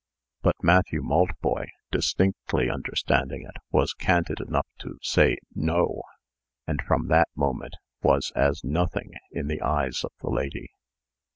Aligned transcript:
But 0.41 0.55
Matthew 0.63 1.03
Maltboy, 1.03 1.67
distinctly 1.91 2.71
understanding 2.71 3.43
it, 3.47 3.57
was 3.71 3.93
candid 3.93 4.39
enough 4.41 4.65
to 4.79 4.97
say 5.03 5.37
"No," 5.53 6.01
and 6.65 6.81
from 6.81 7.07
that 7.09 7.27
moment 7.35 7.75
was 8.01 8.31
as 8.35 8.63
nothing 8.63 9.11
in 9.29 9.45
the 9.47 9.61
eyes 9.61 10.03
of 10.03 10.11
the 10.19 10.31
lady. 10.31 10.69